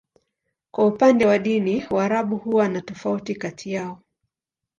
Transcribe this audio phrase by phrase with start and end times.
[0.71, 4.01] Kwa upande wa dini, Waarabu huwa na tofauti kati yao.